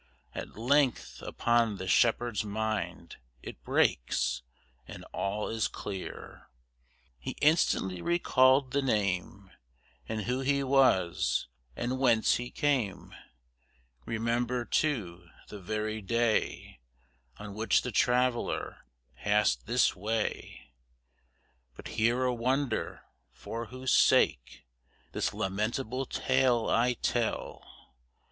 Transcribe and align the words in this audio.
At 0.33 0.57
length 0.57 1.21
upon 1.21 1.75
the 1.77 1.87
shepherd's 1.87 2.43
mind 2.43 3.17
It 3.43 3.61
breaks, 3.63 4.41
and 4.87 5.03
all 5.13 5.47
is 5.47 5.67
clear: 5.67 6.47
He 7.19 7.35
instantly 7.39 8.01
recalled 8.01 8.71
the 8.71 8.81
name 8.81 9.51
And 10.09 10.23
who 10.23 10.39
he 10.39 10.63
was, 10.63 11.47
and 11.75 11.99
whence 11.99 12.37
he 12.37 12.49
came; 12.49 13.13
Remembered, 14.07 14.71
too, 14.71 15.29
the 15.49 15.59
very 15.59 16.01
day 16.01 16.79
On 17.37 17.53
which 17.53 17.83
the 17.83 17.91
traveller 17.91 18.79
passed 19.17 19.67
this 19.67 19.95
way. 19.95 20.71
But 21.75 21.89
hear 21.89 22.23
a 22.23 22.33
wonder, 22.33 23.01
for 23.33 23.67
whose 23.67 23.93
sake 23.93 24.65
This 25.11 25.31
lamentable 25.31 26.07
tale 26.07 26.71
I 26.71 26.93
tell! 26.93 27.93